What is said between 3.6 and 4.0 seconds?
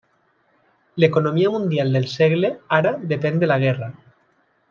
guerra.